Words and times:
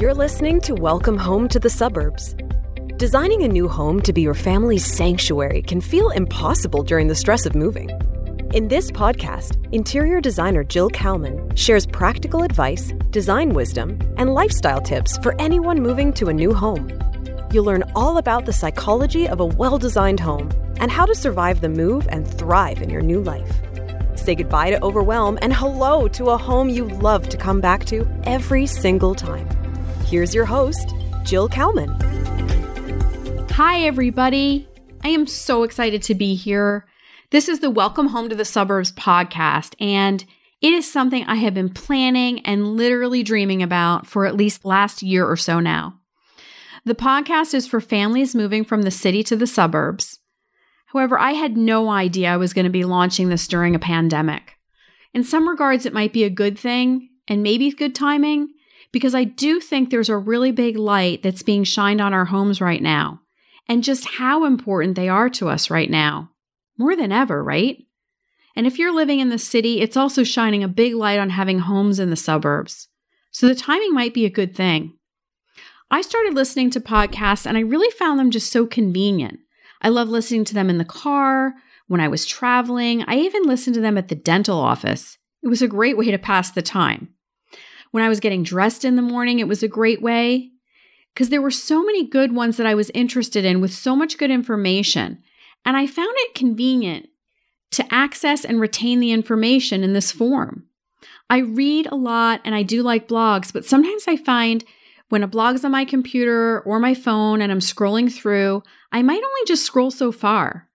You're 0.00 0.12
listening 0.12 0.60
to 0.62 0.74
Welcome 0.74 1.16
Home 1.18 1.46
to 1.48 1.60
the 1.60 1.70
Suburbs. 1.70 2.34
Designing 2.96 3.44
a 3.44 3.48
new 3.48 3.68
home 3.68 4.02
to 4.02 4.12
be 4.12 4.22
your 4.22 4.34
family's 4.34 4.84
sanctuary 4.84 5.62
can 5.62 5.80
feel 5.80 6.10
impossible 6.10 6.82
during 6.82 7.06
the 7.06 7.14
stress 7.14 7.46
of 7.46 7.54
moving. 7.54 7.90
In 8.52 8.66
this 8.66 8.90
podcast, 8.90 9.56
interior 9.72 10.20
designer 10.20 10.64
Jill 10.64 10.90
Kalman 10.90 11.54
shares 11.54 11.86
practical 11.86 12.42
advice, 12.42 12.92
design 13.10 13.50
wisdom, 13.50 13.96
and 14.16 14.34
lifestyle 14.34 14.80
tips 14.80 15.16
for 15.18 15.40
anyone 15.40 15.80
moving 15.80 16.12
to 16.14 16.26
a 16.26 16.34
new 16.34 16.52
home. 16.52 16.90
You'll 17.52 17.64
learn 17.64 17.84
all 17.94 18.18
about 18.18 18.46
the 18.46 18.52
psychology 18.52 19.28
of 19.28 19.38
a 19.38 19.46
well 19.46 19.78
designed 19.78 20.18
home 20.18 20.50
and 20.80 20.90
how 20.90 21.06
to 21.06 21.14
survive 21.14 21.60
the 21.60 21.68
move 21.68 22.08
and 22.10 22.26
thrive 22.26 22.82
in 22.82 22.90
your 22.90 23.02
new 23.02 23.22
life. 23.22 23.60
Say 24.16 24.34
goodbye 24.34 24.70
to 24.70 24.82
overwhelm 24.82 25.38
and 25.40 25.54
hello 25.54 26.08
to 26.08 26.30
a 26.30 26.36
home 26.36 26.68
you 26.68 26.88
love 26.88 27.28
to 27.28 27.36
come 27.36 27.60
back 27.60 27.84
to 27.86 28.08
every 28.24 28.66
single 28.66 29.14
time. 29.14 29.48
Here's 30.14 30.32
your 30.32 30.44
host, 30.44 30.94
Jill 31.24 31.48
Kalman. 31.48 31.90
Hi, 33.50 33.80
everybody. 33.80 34.68
I 35.02 35.08
am 35.08 35.26
so 35.26 35.64
excited 35.64 36.04
to 36.04 36.14
be 36.14 36.36
here. 36.36 36.86
This 37.32 37.48
is 37.48 37.58
the 37.58 37.68
Welcome 37.68 38.06
Home 38.06 38.28
to 38.28 38.36
the 38.36 38.44
Suburbs 38.44 38.92
podcast, 38.92 39.74
and 39.80 40.24
it 40.62 40.72
is 40.72 40.88
something 40.88 41.24
I 41.24 41.34
have 41.34 41.54
been 41.54 41.68
planning 41.68 42.46
and 42.46 42.76
literally 42.76 43.24
dreaming 43.24 43.60
about 43.60 44.06
for 44.06 44.24
at 44.24 44.36
least 44.36 44.64
last 44.64 45.02
year 45.02 45.26
or 45.26 45.36
so 45.36 45.58
now. 45.58 45.98
The 46.84 46.94
podcast 46.94 47.52
is 47.52 47.66
for 47.66 47.80
families 47.80 48.36
moving 48.36 48.62
from 48.62 48.82
the 48.82 48.92
city 48.92 49.24
to 49.24 49.34
the 49.34 49.48
suburbs. 49.48 50.20
However, 50.92 51.18
I 51.18 51.32
had 51.32 51.56
no 51.56 51.90
idea 51.90 52.32
I 52.32 52.36
was 52.36 52.52
going 52.52 52.66
to 52.66 52.70
be 52.70 52.84
launching 52.84 53.30
this 53.30 53.48
during 53.48 53.74
a 53.74 53.80
pandemic. 53.80 54.52
In 55.12 55.24
some 55.24 55.48
regards, 55.48 55.84
it 55.84 55.92
might 55.92 56.12
be 56.12 56.22
a 56.22 56.30
good 56.30 56.56
thing 56.56 57.08
and 57.26 57.42
maybe 57.42 57.68
good 57.72 57.96
timing 57.96 58.50
because 58.94 59.14
I 59.14 59.24
do 59.24 59.58
think 59.58 59.90
there's 59.90 60.08
a 60.08 60.16
really 60.16 60.52
big 60.52 60.78
light 60.78 61.24
that's 61.24 61.42
being 61.42 61.64
shined 61.64 62.00
on 62.00 62.14
our 62.14 62.26
homes 62.26 62.60
right 62.60 62.80
now 62.80 63.20
and 63.68 63.82
just 63.82 64.04
how 64.04 64.44
important 64.44 64.94
they 64.94 65.08
are 65.08 65.28
to 65.30 65.48
us 65.48 65.68
right 65.68 65.90
now 65.90 66.30
more 66.78 66.94
than 66.94 67.10
ever, 67.10 67.42
right? 67.42 67.76
And 68.54 68.68
if 68.68 68.78
you're 68.78 68.94
living 68.94 69.18
in 69.18 69.30
the 69.30 69.38
city, 69.38 69.80
it's 69.80 69.96
also 69.96 70.22
shining 70.22 70.62
a 70.62 70.68
big 70.68 70.94
light 70.94 71.18
on 71.18 71.30
having 71.30 71.58
homes 71.58 71.98
in 71.98 72.10
the 72.10 72.16
suburbs. 72.16 72.86
So 73.32 73.48
the 73.48 73.56
timing 73.56 73.92
might 73.92 74.14
be 74.14 74.26
a 74.26 74.30
good 74.30 74.54
thing. 74.54 74.92
I 75.90 76.00
started 76.00 76.34
listening 76.34 76.70
to 76.70 76.80
podcasts 76.80 77.46
and 77.46 77.56
I 77.56 77.62
really 77.62 77.90
found 77.90 78.20
them 78.20 78.30
just 78.30 78.52
so 78.52 78.64
convenient. 78.64 79.40
I 79.82 79.88
love 79.88 80.08
listening 80.08 80.44
to 80.44 80.54
them 80.54 80.70
in 80.70 80.78
the 80.78 80.84
car, 80.84 81.54
when 81.88 82.00
I 82.00 82.08
was 82.08 82.24
traveling. 82.26 83.04
I 83.08 83.16
even 83.16 83.42
listened 83.42 83.74
to 83.74 83.80
them 83.80 83.98
at 83.98 84.08
the 84.08 84.14
dental 84.14 84.58
office. 84.58 85.18
It 85.42 85.48
was 85.48 85.62
a 85.62 85.68
great 85.68 85.98
way 85.98 86.10
to 86.10 86.18
pass 86.18 86.50
the 86.50 86.62
time. 86.62 87.13
When 87.94 88.02
I 88.02 88.08
was 88.08 88.18
getting 88.18 88.42
dressed 88.42 88.84
in 88.84 88.96
the 88.96 89.02
morning, 89.02 89.38
it 89.38 89.46
was 89.46 89.62
a 89.62 89.68
great 89.68 90.02
way 90.02 90.50
because 91.14 91.28
there 91.28 91.40
were 91.40 91.52
so 91.52 91.84
many 91.84 92.04
good 92.04 92.34
ones 92.34 92.56
that 92.56 92.66
I 92.66 92.74
was 92.74 92.90
interested 92.92 93.44
in 93.44 93.60
with 93.60 93.72
so 93.72 93.94
much 93.94 94.18
good 94.18 94.32
information. 94.32 95.22
And 95.64 95.76
I 95.76 95.86
found 95.86 96.12
it 96.16 96.34
convenient 96.34 97.06
to 97.70 97.94
access 97.94 98.44
and 98.44 98.60
retain 98.60 98.98
the 98.98 99.12
information 99.12 99.84
in 99.84 99.92
this 99.92 100.10
form. 100.10 100.64
I 101.30 101.38
read 101.38 101.86
a 101.86 101.94
lot 101.94 102.40
and 102.44 102.52
I 102.52 102.64
do 102.64 102.82
like 102.82 103.06
blogs, 103.06 103.52
but 103.52 103.64
sometimes 103.64 104.08
I 104.08 104.16
find 104.16 104.64
when 105.10 105.22
a 105.22 105.28
blog's 105.28 105.64
on 105.64 105.70
my 105.70 105.84
computer 105.84 106.62
or 106.62 106.80
my 106.80 106.94
phone 106.94 107.40
and 107.40 107.52
I'm 107.52 107.60
scrolling 107.60 108.12
through, 108.12 108.64
I 108.90 109.02
might 109.02 109.22
only 109.22 109.46
just 109.46 109.64
scroll 109.64 109.92
so 109.92 110.10
far. 110.10 110.68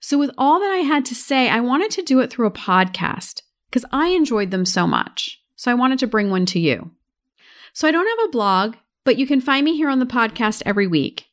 So, 0.00 0.18
with 0.18 0.32
all 0.36 0.60
that 0.60 0.70
I 0.70 0.80
had 0.80 1.06
to 1.06 1.14
say, 1.14 1.48
I 1.48 1.60
wanted 1.60 1.92
to 1.92 2.02
do 2.02 2.20
it 2.20 2.28
through 2.28 2.46
a 2.46 2.50
podcast 2.50 3.40
because 3.70 3.86
I 3.90 4.08
enjoyed 4.08 4.50
them 4.50 4.66
so 4.66 4.86
much. 4.86 5.38
So, 5.58 5.72
I 5.72 5.74
wanted 5.74 5.98
to 5.98 6.06
bring 6.06 6.30
one 6.30 6.46
to 6.46 6.60
you. 6.60 6.92
So, 7.72 7.88
I 7.88 7.90
don't 7.90 8.06
have 8.06 8.28
a 8.28 8.30
blog, 8.30 8.76
but 9.04 9.18
you 9.18 9.26
can 9.26 9.40
find 9.40 9.64
me 9.64 9.76
here 9.76 9.90
on 9.90 9.98
the 9.98 10.06
podcast 10.06 10.62
every 10.64 10.86
week. 10.86 11.26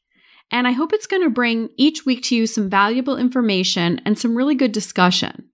And 0.49 0.67
I 0.67 0.71
hope 0.71 0.93
it's 0.93 1.05
going 1.05 1.21
to 1.21 1.29
bring 1.29 1.69
each 1.77 2.07
week 2.07 2.23
to 2.23 2.35
you 2.35 2.47
some 2.47 2.67
valuable 2.67 3.17
information 3.17 4.01
and 4.03 4.17
some 4.17 4.35
really 4.35 4.55
good 4.55 4.71
discussion. 4.71 5.49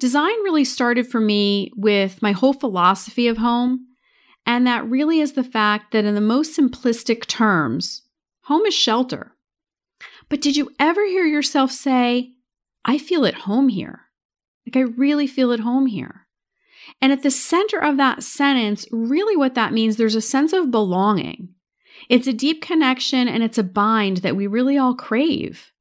Design 0.00 0.34
really 0.42 0.64
started 0.64 1.06
for 1.06 1.20
me 1.20 1.70
with 1.76 2.20
my 2.20 2.32
whole 2.32 2.52
philosophy 2.52 3.28
of 3.28 3.38
home, 3.38 3.86
and 4.44 4.66
that 4.66 4.88
really 4.90 5.20
is 5.20 5.34
the 5.34 5.44
fact 5.44 5.92
that, 5.92 6.04
in 6.04 6.16
the 6.16 6.20
most 6.20 6.58
simplistic 6.58 7.26
terms, 7.26 8.02
home 8.42 8.66
is 8.66 8.74
shelter. 8.74 9.36
But 10.28 10.40
did 10.40 10.56
you 10.56 10.72
ever 10.80 11.06
hear 11.06 11.26
yourself 11.26 11.70
say, 11.70 12.32
I 12.84 12.98
feel 12.98 13.24
at 13.24 13.34
home 13.34 13.68
here? 13.68 14.00
Like, 14.66 14.76
I 14.76 14.80
really 14.80 15.28
feel 15.28 15.52
at 15.52 15.60
home 15.60 15.86
here. 15.86 16.23
And 17.00 17.12
at 17.12 17.22
the 17.22 17.30
center 17.30 17.78
of 17.82 17.96
that 17.98 18.22
sentence, 18.22 18.86
really 18.90 19.36
what 19.36 19.54
that 19.54 19.72
means, 19.72 19.96
there's 19.96 20.14
a 20.14 20.20
sense 20.20 20.52
of 20.52 20.70
belonging. 20.70 21.50
It's 22.08 22.26
a 22.26 22.32
deep 22.32 22.62
connection 22.62 23.28
and 23.28 23.42
it's 23.42 23.58
a 23.58 23.62
bind 23.62 24.18
that 24.18 24.36
we 24.36 24.46
really 24.46 24.78
all 24.78 24.94
crave. 24.94 25.72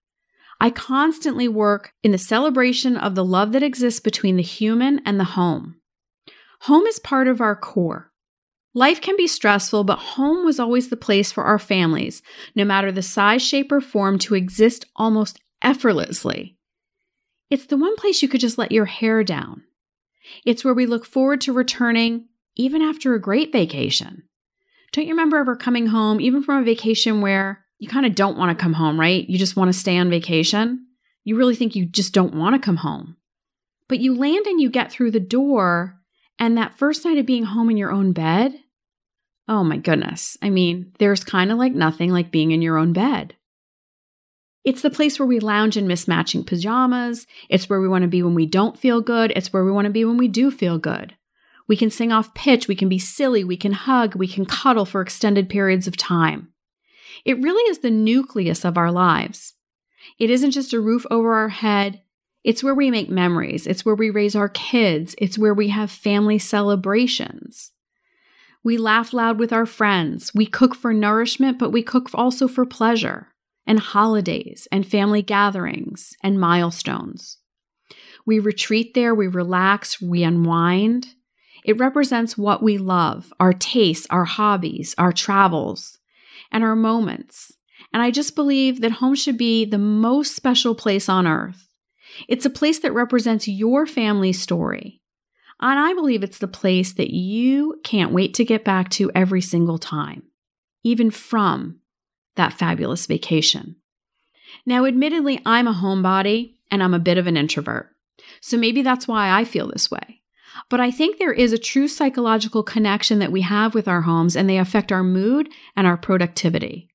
I 0.60 0.70
constantly 0.70 1.48
work 1.48 1.94
in 2.04 2.12
the 2.12 2.18
celebration 2.18 2.96
of 2.96 3.16
the 3.16 3.26
love 3.26 3.52
that 3.52 3.64
exists 3.64 4.00
between 4.00 4.38
the 4.38 4.44
human 4.44 5.02
and 5.06 5.20
the 5.20 5.26
home. 5.26 5.76
Home 6.62 6.86
is 6.86 7.00
part 7.00 7.28
of 7.28 7.42
our 7.42 7.56
core. 7.56 8.12
Life 8.74 9.02
can 9.02 9.16
be 9.18 9.28
stressful, 9.28 9.84
but 9.84 10.00
home 10.00 10.46
was 10.46 10.60
always 10.60 10.90
the 10.90 10.98
place 10.98 11.32
for 11.32 11.44
our 11.44 11.60
families, 11.60 12.22
no 12.56 12.66
matter 12.66 12.92
the 12.92 13.02
size, 13.02 13.42
shape, 13.42 13.72
or 13.72 13.82
form, 13.82 14.18
to 14.20 14.36
exist 14.36 14.86
almost 14.96 15.40
effortlessly. 15.62 16.58
It's 17.50 17.66
the 17.66 17.78
one 17.78 17.96
place 17.98 18.22
you 18.22 18.30
could 18.30 18.42
just 18.42 18.58
let 18.58 18.72
your 18.72 18.86
hair 18.86 19.24
down. 19.24 19.64
It's 20.46 20.64
where 20.64 20.74
we 20.74 20.86
look 20.86 21.06
forward 21.06 21.42
to 21.42 21.54
returning 21.54 22.28
even 22.56 22.82
after 22.82 23.14
a 23.14 23.22
great 23.22 23.52
vacation. 23.52 24.24
Don't 24.92 25.06
you 25.06 25.14
remember 25.14 25.38
ever 25.38 25.56
coming 25.56 25.88
home, 25.88 26.22
even 26.22 26.44
from 26.44 26.62
a 26.62 26.66
vacation 26.66 27.22
where 27.22 27.66
you 27.80 27.88
kind 27.88 28.06
of 28.06 28.16
don't 28.16 28.38
want 28.38 28.58
to 28.58 28.62
come 28.62 28.74
home, 28.74 29.00
right? 29.00 29.28
You 29.28 29.38
just 29.38 29.56
want 29.56 29.74
to 29.74 29.78
stay 29.78 29.98
on 29.98 30.10
vacation. 30.10 30.86
You 31.24 31.36
really 31.36 31.56
think 31.56 31.76
you 31.76 31.86
just 31.86 32.14
don't 32.14 32.36
want 32.36 32.56
to 32.56 32.66
come 32.66 32.78
home. 32.78 33.18
But 33.88 34.00
you 34.00 34.16
land 34.16 34.46
and 34.46 34.62
you 34.62 34.70
get 34.70 34.92
through 34.92 35.12
the 35.12 35.20
door, 35.20 36.00
and 36.40 36.58
that 36.58 36.78
first 36.78 37.04
night 37.06 37.18
of 37.18 37.26
being 37.26 37.44
home 37.44 37.70
in 37.70 37.78
your 37.78 37.92
own 37.92 38.14
bed, 38.14 38.54
oh 39.48 39.64
my 39.64 39.78
goodness. 39.78 40.38
I 40.42 40.50
mean, 40.50 40.94
there's 41.00 41.24
kind 41.24 41.52
of 41.52 41.58
like 41.58 41.74
nothing 41.74 42.12
like 42.12 42.32
being 42.32 42.52
in 42.52 42.62
your 42.62 42.78
own 42.78 42.94
bed. 42.94 43.36
It's 44.64 44.82
the 44.82 44.90
place 44.90 45.20
where 45.20 45.28
we 45.28 45.40
lounge 45.40 45.76
in 45.76 45.88
mismatching 45.88 46.46
pajamas. 46.46 47.28
It's 47.50 47.70
where 47.70 47.82
we 47.82 47.88
want 47.88 48.04
to 48.04 48.08
be 48.08 48.24
when 48.24 48.34
we 48.34 48.46
don't 48.46 48.80
feel 48.80 49.02
good. 49.02 49.34
It's 49.36 49.52
where 49.52 49.66
we 49.66 49.72
want 49.72 49.86
to 49.86 49.92
be 49.92 50.06
when 50.06 50.18
we 50.18 50.30
do 50.30 50.52
feel 50.52 50.78
good. 50.78 51.16
We 51.68 51.76
can 51.76 51.90
sing 51.90 52.12
off 52.12 52.34
pitch, 52.34 52.68
we 52.68 52.76
can 52.76 52.90
be 52.90 53.00
silly, 53.00 53.44
we 53.44 53.58
can 53.58 53.72
hug, 53.72 54.16
we 54.16 54.28
can 54.28 54.46
cuddle 54.46 54.86
for 54.86 55.02
extended 55.02 55.50
periods 55.50 55.88
of 55.88 55.96
time. 55.96 56.50
It 57.26 57.42
really 57.42 57.64
is 57.70 57.80
the 57.80 57.92
nucleus 57.92 58.66
of 58.66 58.78
our 58.78 58.92
lives. 58.92 59.54
It 60.20 60.30
isn't 60.30 60.52
just 60.52 60.74
a 60.74 60.82
roof 60.82 61.06
over 61.10 61.34
our 61.34 61.50
head. 61.50 62.02
It's 62.44 62.64
where 62.64 62.76
we 62.76 62.92
make 62.92 63.10
memories. 63.10 63.66
It's 63.66 63.86
where 63.86 63.96
we 63.96 64.10
raise 64.10 64.36
our 64.36 64.50
kids. 64.50 65.16
It's 65.18 65.38
where 65.38 65.54
we 65.54 65.70
have 65.70 65.90
family 65.90 66.38
celebrations. 66.38 67.72
We 68.62 68.78
laugh 68.78 69.14
loud 69.14 69.40
with 69.40 69.54
our 69.54 69.66
friends. 69.66 70.32
We 70.36 70.46
cook 70.46 70.76
for 70.76 70.94
nourishment, 70.94 71.60
but 71.60 71.72
we 71.72 71.84
cook 71.84 72.10
also 72.14 72.48
for 72.50 72.66
pleasure 72.66 73.33
and 73.66 73.80
holidays 73.80 74.68
and 74.72 74.86
family 74.86 75.22
gatherings 75.22 76.14
and 76.22 76.40
milestones. 76.40 77.38
We 78.26 78.40
retreat 78.40 78.94
there, 78.94 79.14
we 79.14 79.28
relax, 79.28 80.02
we 80.02 80.24
unwind. 80.24 81.08
It 81.66 81.80
represents 81.80 82.38
what 82.38 82.62
we 82.64 82.78
love, 82.78 83.34
our 83.40 83.54
tastes, 83.54 84.08
our 84.10 84.26
hobbies, 84.26 84.96
our 84.98 85.14
travels, 85.14 85.98
and 86.52 86.64
our 86.64 86.76
moments. 86.76 87.54
And 87.94 88.02
I 88.02 88.12
just 88.12 88.36
believe 88.36 88.82
that 88.82 88.94
home 88.94 89.16
should 89.16 89.38
be 89.38 89.66
the 89.66 89.78
most 89.78 90.36
special 90.36 90.76
place 90.76 91.08
on 91.08 91.28
earth. 91.28 91.68
It's 92.28 92.46
a 92.46 92.50
place 92.50 92.80
that 92.80 92.94
represents 92.94 93.48
your 93.48 93.86
family 93.86 94.34
story. 94.34 95.02
And 95.62 95.80
I 95.80 95.94
believe 95.94 96.24
it's 96.24 96.40
the 96.40 96.48
place 96.48 96.94
that 96.94 97.12
you 97.12 97.80
can't 97.84 98.12
wait 98.12 98.34
to 98.36 98.46
get 98.46 98.66
back 98.66 98.90
to 98.92 99.12
every 99.16 99.42
single 99.42 99.78
time, 99.78 100.24
even 100.84 101.10
from 101.12 101.80
that 102.36 102.54
fabulous 102.54 103.06
vacation. 103.06 103.76
Now, 104.66 104.86
admittedly, 104.86 105.42
I'm 105.46 105.68
a 105.68 105.74
homebody 105.74 106.56
and 106.72 106.82
I'm 106.82 106.94
a 106.94 107.00
bit 107.00 107.18
of 107.18 107.28
an 107.28 107.38
introvert. 107.38 107.90
So 108.42 108.58
maybe 108.58 108.82
that's 108.82 109.08
why 109.08 109.32
I 109.32 109.46
feel 109.46 109.68
this 109.68 109.92
way. 109.92 110.22
But 110.70 110.80
I 110.80 110.92
think 110.92 111.18
there 111.18 111.34
is 111.34 111.52
a 111.52 111.58
true 111.58 111.88
psychological 111.88 112.64
connection 112.64 113.20
that 113.20 113.32
we 113.32 113.42
have 113.42 113.74
with 113.74 113.88
our 113.88 114.02
homes 114.02 114.36
and 114.36 114.50
they 114.50 114.58
affect 114.58 114.92
our 114.92 115.04
mood 115.04 115.50
and 115.76 115.88
our 115.88 115.98
productivity. 115.98 116.90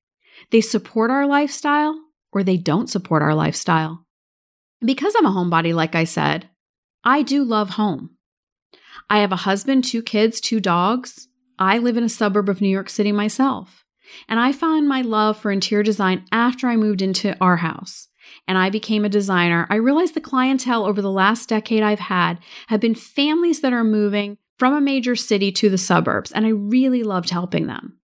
They 0.51 0.61
support 0.61 1.11
our 1.11 1.27
lifestyle 1.27 1.99
or 2.31 2.43
they 2.43 2.57
don't 2.57 2.89
support 2.89 3.21
our 3.21 3.35
lifestyle. 3.35 4.05
Because 4.83 5.13
I'm 5.17 5.25
a 5.25 5.31
homebody, 5.31 5.73
like 5.73 5.93
I 5.93 6.05
said, 6.05 6.49
I 7.03 7.21
do 7.21 7.43
love 7.43 7.71
home. 7.71 8.11
I 9.09 9.19
have 9.19 9.31
a 9.31 9.37
husband, 9.37 9.83
two 9.83 10.01
kids, 10.01 10.39
two 10.39 10.59
dogs. 10.59 11.27
I 11.57 11.77
live 11.77 11.97
in 11.97 12.03
a 12.03 12.09
suburb 12.09 12.47
of 12.47 12.61
New 12.61 12.69
York 12.69 12.89
City 12.89 13.11
myself. 13.11 13.83
And 14.27 14.39
I 14.39 14.51
found 14.51 14.87
my 14.87 15.01
love 15.01 15.37
for 15.37 15.51
interior 15.51 15.83
design 15.83 16.25
after 16.31 16.67
I 16.67 16.75
moved 16.75 17.01
into 17.01 17.35
our 17.41 17.57
house 17.57 18.09
and 18.47 18.57
I 18.57 18.69
became 18.69 19.05
a 19.05 19.09
designer, 19.09 19.67
I 19.69 19.75
realized 19.75 20.13
the 20.13 20.21
clientele 20.21 20.85
over 20.85 21.01
the 21.01 21.11
last 21.11 21.49
decade 21.49 21.83
I've 21.83 21.99
had 21.99 22.39
have 22.67 22.79
been 22.79 22.95
families 22.95 23.61
that 23.61 23.73
are 23.73 23.83
moving 23.83 24.37
from 24.57 24.73
a 24.73 24.81
major 24.81 25.15
city 25.15 25.51
to 25.53 25.69
the 25.69 25.77
suburbs, 25.77 26.31
and 26.31 26.45
I 26.45 26.49
really 26.49 27.03
loved 27.03 27.29
helping 27.29 27.67
them. 27.67 27.97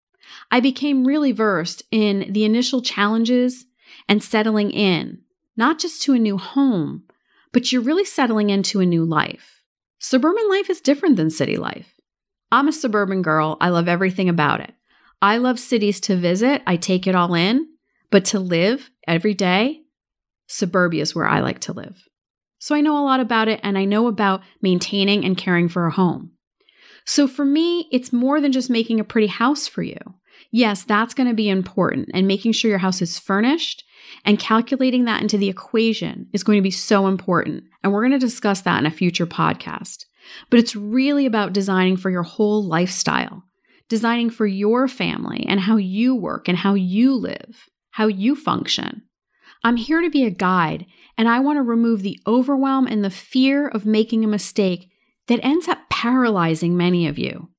I 0.52 0.60
became 0.60 1.06
really 1.06 1.32
versed 1.32 1.84
in 1.92 2.32
the 2.32 2.46
initial 2.46 2.82
challenges 2.82 3.66
and 4.08 4.24
settling 4.24 4.72
in, 4.72 5.22
not 5.58 5.80
just 5.80 6.02
to 6.04 6.14
a 6.14 6.20
new 6.20 6.38
home, 6.38 7.04
but 7.52 7.72
you're 7.72 7.82
really 7.82 8.06
settling 8.06 8.50
into 8.50 8.80
a 8.80 8.86
new 8.86 9.04
life. 9.04 9.64
Suburban 10.00 10.48
life 10.50 10.70
is 10.70 10.82
different 10.82 11.18
than 11.18 11.30
city 11.30 11.58
life. 11.58 11.96
I'm 12.52 12.68
a 12.68 12.74
suburban 12.74 13.22
girl. 13.22 13.58
I 13.60 13.70
love 13.70 13.88
everything 13.88 14.30
about 14.30 14.62
it. 14.62 14.75
I 15.26 15.38
love 15.38 15.60
cities 15.60 16.00
to 16.02 16.16
visit, 16.16 16.62
I 16.68 16.76
take 16.76 17.08
it 17.08 17.16
all 17.16 17.34
in, 17.34 17.68
but 18.12 18.26
to 18.26 18.40
live 18.40 18.92
every 19.08 19.34
day, 19.34 19.82
suburbia 20.46 21.02
is 21.02 21.16
where 21.16 21.28
I 21.28 21.40
like 21.40 21.58
to 21.62 21.74
live. 21.74 21.98
So 22.60 22.76
I 22.76 22.82
know 22.82 22.96
a 22.96 23.02
lot 23.02 23.20
about 23.20 23.48
it 23.48 23.60
and 23.64 23.76
I 23.76 23.86
know 23.86 24.06
about 24.06 24.44
maintaining 24.62 25.26
and 25.26 25.36
caring 25.36 25.68
for 25.68 25.88
a 25.88 25.92
home. 25.92 26.34
So 27.08 27.28
for 27.28 27.44
me, 27.44 27.88
it's 27.92 28.14
more 28.14 28.40
than 28.40 28.52
just 28.52 28.70
making 28.70 29.00
a 29.00 29.04
pretty 29.04 29.26
house 29.26 29.68
for 29.68 29.82
you. 29.82 29.98
Yes, 30.52 30.84
that's 30.84 31.16
going 31.16 31.28
to 31.28 31.34
be 31.34 31.50
important 31.50 32.12
and 32.14 32.28
making 32.28 32.52
sure 32.52 32.70
your 32.70 32.78
house 32.78 33.02
is 33.02 33.18
furnished 33.18 33.84
and 34.26 34.38
calculating 34.38 35.06
that 35.06 35.24
into 35.24 35.40
the 35.40 35.50
equation 35.50 36.28
is 36.34 36.44
going 36.44 36.60
to 36.60 36.62
be 36.62 36.70
so 36.70 37.08
important. 37.08 37.64
And 37.84 37.92
we're 37.92 38.08
going 38.08 38.12
to 38.12 38.20
discuss 38.20 38.62
that 38.62 38.78
in 38.78 38.86
a 38.86 38.92
future 38.92 39.26
podcast. 39.26 40.06
But 40.52 40.60
it's 40.60 40.76
really 40.76 41.26
about 41.26 41.52
designing 41.52 41.98
for 41.98 42.12
your 42.12 42.22
whole 42.22 42.64
lifestyle, 42.64 43.44
designing 43.90 44.30
for 44.30 44.46
your 44.46 44.88
family 44.88 45.46
and 45.48 45.60
how 45.60 45.78
you 45.78 46.16
work 46.16 46.48
and 46.48 46.58
how 46.58 46.74
you 46.74 47.14
live, 47.14 47.70
how 47.92 48.08
you 48.08 48.36
function. 48.36 49.04
I'm 49.64 49.78
here 49.78 50.02
to 50.02 50.10
be 50.10 50.26
a 50.26 50.30
guide, 50.30 50.86
and 51.18 51.28
I 51.28 51.40
want 51.40 51.58
to 51.58 51.64
remove 51.64 52.02
the 52.02 52.20
overwhelm 52.28 52.88
and 52.88 53.04
the 53.04 53.10
fear 53.10 53.68
of 53.68 53.86
making 53.86 54.24
a 54.24 54.28
mistake 54.28 54.90
that 55.28 55.40
ends 55.44 55.68
up 55.68 55.90
paralyzing 55.90 56.78
many 56.78 57.08
of 57.08 57.18
you. 57.18 57.50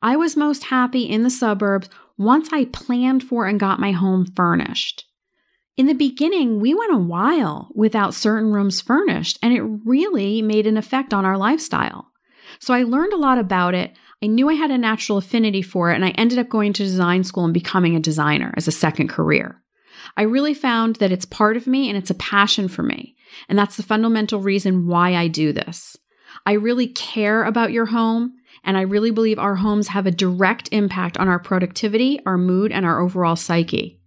I 0.00 0.16
was 0.16 0.36
most 0.36 0.64
happy 0.64 1.02
in 1.02 1.22
the 1.22 1.30
suburbs 1.30 1.88
once 2.16 2.48
I 2.52 2.66
planned 2.66 3.22
for 3.22 3.46
and 3.46 3.60
got 3.60 3.80
my 3.80 3.92
home 3.92 4.26
furnished. 4.36 5.04
In 5.76 5.86
the 5.86 5.92
beginning, 5.94 6.60
we 6.60 6.72
went 6.72 6.94
a 6.94 6.98
while 6.98 7.68
without 7.74 8.14
certain 8.14 8.52
rooms 8.52 8.80
furnished, 8.80 9.38
and 9.42 9.52
it 9.52 9.62
really 9.62 10.40
made 10.40 10.66
an 10.66 10.76
effect 10.76 11.12
on 11.12 11.24
our 11.24 11.36
lifestyle. 11.36 12.12
So 12.60 12.72
I 12.72 12.84
learned 12.84 13.12
a 13.12 13.18
lot 13.18 13.38
about 13.38 13.74
it. 13.74 13.96
I 14.22 14.26
knew 14.26 14.48
I 14.48 14.54
had 14.54 14.70
a 14.70 14.78
natural 14.78 15.18
affinity 15.18 15.62
for 15.62 15.90
it, 15.90 15.94
and 15.94 16.04
I 16.04 16.10
ended 16.10 16.38
up 16.38 16.48
going 16.48 16.72
to 16.74 16.82
design 16.82 17.24
school 17.24 17.44
and 17.44 17.54
becoming 17.54 17.96
a 17.96 18.00
designer 18.00 18.54
as 18.56 18.68
a 18.68 18.72
second 18.72 19.08
career. 19.08 19.60
I 20.16 20.22
really 20.22 20.54
found 20.54 20.96
that 20.96 21.12
it's 21.12 21.24
part 21.24 21.56
of 21.56 21.66
me 21.66 21.88
and 21.88 21.96
it's 21.96 22.10
a 22.10 22.14
passion 22.14 22.68
for 22.68 22.82
me. 22.82 23.16
And 23.48 23.58
that's 23.58 23.76
the 23.76 23.82
fundamental 23.82 24.40
reason 24.40 24.86
why 24.86 25.14
I 25.14 25.28
do 25.28 25.52
this. 25.52 25.96
I 26.46 26.52
really 26.52 26.88
care 26.88 27.44
about 27.44 27.72
your 27.72 27.86
home, 27.86 28.34
and 28.62 28.76
I 28.76 28.82
really 28.82 29.10
believe 29.10 29.38
our 29.38 29.56
homes 29.56 29.88
have 29.88 30.06
a 30.06 30.10
direct 30.10 30.68
impact 30.72 31.16
on 31.18 31.28
our 31.28 31.38
productivity, 31.38 32.20
our 32.26 32.38
mood, 32.38 32.72
and 32.72 32.84
our 32.86 33.00
overall 33.00 33.36
psyche. 33.36 34.00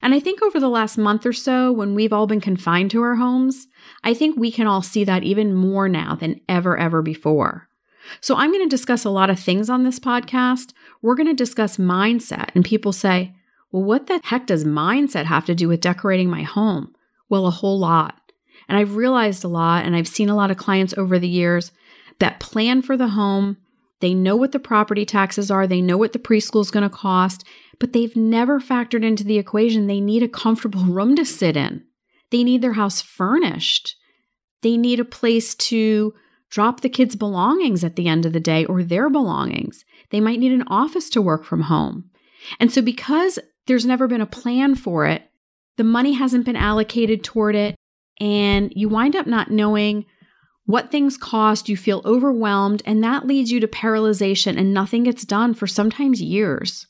And 0.00 0.14
I 0.14 0.20
think 0.20 0.42
over 0.42 0.60
the 0.60 0.68
last 0.68 0.96
month 0.96 1.26
or 1.26 1.32
so, 1.32 1.72
when 1.72 1.94
we've 1.94 2.12
all 2.12 2.26
been 2.26 2.40
confined 2.40 2.90
to 2.92 3.02
our 3.02 3.16
homes, 3.16 3.66
I 4.04 4.14
think 4.14 4.36
we 4.36 4.52
can 4.52 4.66
all 4.66 4.82
see 4.82 5.04
that 5.04 5.24
even 5.24 5.54
more 5.54 5.88
now 5.88 6.14
than 6.14 6.40
ever, 6.48 6.76
ever 6.76 7.02
before. 7.02 7.67
So 8.20 8.36
I'm 8.36 8.52
going 8.52 8.68
to 8.68 8.74
discuss 8.74 9.04
a 9.04 9.10
lot 9.10 9.30
of 9.30 9.38
things 9.38 9.70
on 9.70 9.84
this 9.84 9.98
podcast. 9.98 10.72
We're 11.02 11.14
going 11.14 11.28
to 11.28 11.34
discuss 11.34 11.76
mindset, 11.76 12.50
and 12.54 12.64
people 12.64 12.92
say, 12.92 13.34
well, 13.70 13.84
what 13.84 14.06
the 14.06 14.20
heck 14.24 14.46
does 14.46 14.64
mindset 14.64 15.26
have 15.26 15.44
to 15.46 15.54
do 15.54 15.68
with 15.68 15.80
decorating 15.80 16.30
my 16.30 16.42
home? 16.42 16.94
Well, 17.28 17.46
a 17.46 17.50
whole 17.50 17.78
lot. 17.78 18.20
And 18.68 18.78
I've 18.78 18.96
realized 18.96 19.44
a 19.44 19.48
lot, 19.48 19.84
and 19.84 19.94
I've 19.94 20.08
seen 20.08 20.28
a 20.28 20.36
lot 20.36 20.50
of 20.50 20.56
clients 20.56 20.94
over 20.96 21.18
the 21.18 21.28
years 21.28 21.72
that 22.18 22.40
plan 22.40 22.82
for 22.82 22.96
the 22.96 23.08
home. 23.08 23.58
They 24.00 24.14
know 24.14 24.36
what 24.36 24.52
the 24.52 24.58
property 24.58 25.04
taxes 25.04 25.50
are, 25.50 25.66
they 25.66 25.80
know 25.80 25.96
what 25.96 26.12
the 26.12 26.18
preschool 26.18 26.60
is 26.60 26.70
going 26.70 26.88
to 26.88 26.94
cost, 26.94 27.44
but 27.78 27.92
they've 27.92 28.14
never 28.16 28.60
factored 28.60 29.04
into 29.04 29.24
the 29.24 29.38
equation 29.38 29.86
they 29.86 30.00
need 30.00 30.22
a 30.22 30.28
comfortable 30.28 30.84
room 30.84 31.16
to 31.16 31.24
sit 31.24 31.56
in. 31.56 31.84
They 32.30 32.44
need 32.44 32.62
their 32.62 32.74
house 32.74 33.00
furnished. 33.00 33.96
They 34.62 34.76
need 34.76 35.00
a 35.00 35.04
place 35.04 35.54
to 35.54 36.14
drop 36.50 36.80
the 36.80 36.88
kids' 36.88 37.16
belongings 37.16 37.84
at 37.84 37.96
the 37.96 38.08
end 38.08 38.24
of 38.24 38.32
the 38.32 38.40
day 38.40 38.64
or 38.64 38.82
their 38.82 39.10
belongings. 39.10 39.84
They 40.10 40.20
might 40.20 40.40
need 40.40 40.52
an 40.52 40.64
office 40.68 41.10
to 41.10 41.22
work 41.22 41.44
from 41.44 41.62
home. 41.62 42.10
And 42.58 42.72
so, 42.72 42.80
because 42.80 43.38
there's 43.66 43.86
never 43.86 44.06
been 44.06 44.20
a 44.20 44.26
plan 44.26 44.74
for 44.74 45.06
it, 45.06 45.22
the 45.76 45.84
money 45.84 46.12
hasn't 46.14 46.46
been 46.46 46.56
allocated 46.56 47.22
toward 47.22 47.54
it, 47.54 47.74
and 48.20 48.72
you 48.74 48.88
wind 48.88 49.14
up 49.14 49.26
not 49.26 49.50
knowing 49.50 50.06
what 50.64 50.90
things 50.90 51.16
cost, 51.16 51.68
you 51.68 51.76
feel 51.76 52.02
overwhelmed, 52.04 52.82
and 52.84 53.02
that 53.02 53.26
leads 53.26 53.50
you 53.50 53.58
to 53.60 53.68
paralyzation, 53.68 54.58
and 54.58 54.74
nothing 54.74 55.04
gets 55.04 55.24
done 55.24 55.54
for 55.54 55.66
sometimes 55.66 56.20
years. 56.20 56.86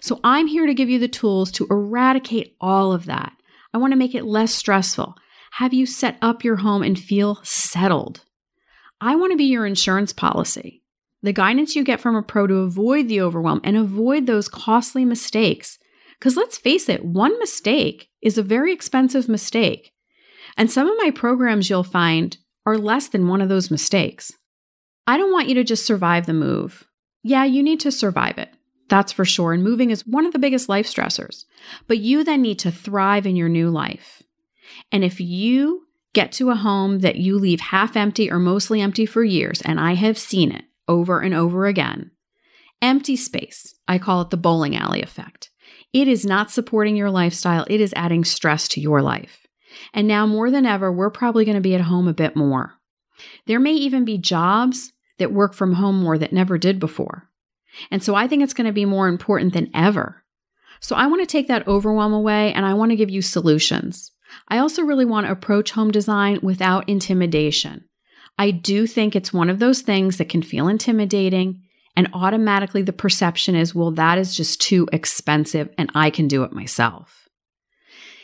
So 0.00 0.20
I'm 0.22 0.46
here 0.46 0.66
to 0.66 0.74
give 0.74 0.90
you 0.90 0.98
the 0.98 1.08
tools 1.08 1.50
to 1.52 1.66
eradicate 1.70 2.56
all 2.60 2.92
of 2.92 3.06
that. 3.06 3.32
I 3.72 3.78
want 3.78 3.92
to 3.92 3.98
make 3.98 4.14
it 4.14 4.24
less 4.24 4.52
stressful. 4.52 5.14
Have 5.52 5.72
you 5.72 5.86
set 5.86 6.18
up 6.20 6.44
your 6.44 6.56
home 6.56 6.82
and 6.82 6.98
feel 6.98 7.40
settled? 7.42 8.24
I 9.04 9.16
want 9.16 9.32
to 9.32 9.36
be 9.36 9.44
your 9.44 9.66
insurance 9.66 10.14
policy. 10.14 10.82
The 11.22 11.34
guidance 11.34 11.76
you 11.76 11.84
get 11.84 12.00
from 12.00 12.16
a 12.16 12.22
pro 12.22 12.46
to 12.46 12.54
avoid 12.60 13.06
the 13.06 13.20
overwhelm 13.20 13.60
and 13.62 13.76
avoid 13.76 14.26
those 14.26 14.48
costly 14.48 15.04
mistakes. 15.04 15.78
Because 16.18 16.38
let's 16.38 16.56
face 16.56 16.88
it, 16.88 17.04
one 17.04 17.38
mistake 17.38 18.08
is 18.22 18.38
a 18.38 18.42
very 18.42 18.72
expensive 18.72 19.28
mistake. 19.28 19.92
And 20.56 20.70
some 20.70 20.88
of 20.88 20.96
my 20.96 21.10
programs 21.10 21.68
you'll 21.68 21.84
find 21.84 22.38
are 22.64 22.78
less 22.78 23.08
than 23.08 23.28
one 23.28 23.42
of 23.42 23.50
those 23.50 23.70
mistakes. 23.70 24.32
I 25.06 25.18
don't 25.18 25.32
want 25.32 25.50
you 25.50 25.54
to 25.56 25.64
just 25.64 25.84
survive 25.84 26.24
the 26.24 26.32
move. 26.32 26.84
Yeah, 27.22 27.44
you 27.44 27.62
need 27.62 27.80
to 27.80 27.92
survive 27.92 28.38
it. 28.38 28.48
That's 28.88 29.12
for 29.12 29.26
sure. 29.26 29.52
And 29.52 29.62
moving 29.62 29.90
is 29.90 30.06
one 30.06 30.24
of 30.24 30.32
the 30.32 30.38
biggest 30.38 30.70
life 30.70 30.86
stressors. 30.86 31.44
But 31.88 31.98
you 31.98 32.24
then 32.24 32.40
need 32.40 32.58
to 32.60 32.72
thrive 32.72 33.26
in 33.26 33.36
your 33.36 33.50
new 33.50 33.68
life. 33.68 34.22
And 34.90 35.04
if 35.04 35.20
you 35.20 35.83
get 36.14 36.32
to 36.32 36.50
a 36.50 36.56
home 36.56 37.00
that 37.00 37.16
you 37.16 37.38
leave 37.38 37.60
half 37.60 37.96
empty 37.96 38.30
or 38.30 38.38
mostly 38.38 38.80
empty 38.80 39.04
for 39.04 39.22
years, 39.22 39.60
and 39.62 39.78
I 39.78 39.94
have 39.94 40.16
seen 40.16 40.50
it 40.50 40.64
over 40.88 41.20
and 41.20 41.34
over 41.34 41.66
again, 41.66 42.10
empty 42.80 43.16
space, 43.16 43.74
I 43.86 43.98
call 43.98 44.22
it 44.22 44.30
the 44.30 44.36
bowling 44.36 44.76
alley 44.76 45.02
effect. 45.02 45.50
It 45.92 46.08
is 46.08 46.24
not 46.24 46.50
supporting 46.50 46.96
your 46.96 47.10
lifestyle, 47.10 47.66
it 47.68 47.80
is 47.80 47.92
adding 47.94 48.24
stress 48.24 48.68
to 48.68 48.80
your 48.80 49.02
life. 49.02 49.46
And 49.92 50.08
now 50.08 50.26
more 50.26 50.50
than 50.50 50.66
ever, 50.66 50.90
we're 50.90 51.10
probably 51.10 51.44
going 51.44 51.56
to 51.56 51.60
be 51.60 51.74
at 51.74 51.80
home 51.82 52.08
a 52.08 52.14
bit 52.14 52.36
more. 52.36 52.74
There 53.46 53.60
may 53.60 53.74
even 53.74 54.04
be 54.04 54.18
jobs 54.18 54.92
that 55.18 55.32
work 55.32 55.54
from 55.54 55.74
home 55.74 56.00
more 56.00 56.18
that 56.18 56.32
never 56.32 56.58
did 56.58 56.78
before. 56.78 57.28
And 57.90 58.02
so 58.02 58.14
I 58.14 58.28
think 58.28 58.42
it's 58.42 58.54
going 58.54 58.66
to 58.66 58.72
be 58.72 58.84
more 58.84 59.08
important 59.08 59.52
than 59.52 59.70
ever. 59.74 60.22
So 60.80 60.94
I 60.96 61.06
want 61.06 61.22
to 61.22 61.26
take 61.26 61.48
that 61.48 61.66
overwhelm 61.66 62.12
away 62.12 62.52
and 62.52 62.66
I 62.66 62.74
want 62.74 62.90
to 62.90 62.96
give 62.96 63.10
you 63.10 63.22
solutions. 63.22 64.12
I 64.48 64.58
also 64.58 64.82
really 64.82 65.04
want 65.04 65.26
to 65.26 65.32
approach 65.32 65.72
home 65.72 65.90
design 65.90 66.40
without 66.42 66.88
intimidation. 66.88 67.84
I 68.38 68.50
do 68.50 68.86
think 68.86 69.14
it's 69.14 69.32
one 69.32 69.50
of 69.50 69.58
those 69.58 69.80
things 69.80 70.18
that 70.18 70.28
can 70.28 70.42
feel 70.42 70.68
intimidating, 70.68 71.62
and 71.96 72.08
automatically 72.12 72.82
the 72.82 72.92
perception 72.92 73.54
is, 73.54 73.74
well, 73.74 73.92
that 73.92 74.18
is 74.18 74.34
just 74.34 74.60
too 74.60 74.88
expensive 74.92 75.68
and 75.78 75.90
I 75.94 76.10
can 76.10 76.26
do 76.26 76.42
it 76.42 76.52
myself. 76.52 77.28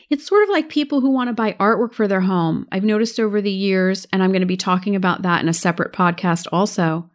It's 0.08 0.26
sort 0.26 0.42
of 0.42 0.48
like 0.48 0.68
people 0.68 1.00
who 1.00 1.10
want 1.10 1.28
to 1.28 1.34
buy 1.34 1.52
artwork 1.52 1.92
for 1.92 2.08
their 2.08 2.22
home. 2.22 2.66
I've 2.72 2.82
noticed 2.82 3.20
over 3.20 3.40
the 3.40 3.52
years, 3.52 4.08
and 4.12 4.24
I'm 4.24 4.32
going 4.32 4.40
to 4.40 4.46
be 4.46 4.56
talking 4.56 4.96
about 4.96 5.22
that 5.22 5.40
in 5.40 5.48
a 5.48 5.54
separate 5.54 5.92
podcast 5.92 6.48
also. 6.50 7.08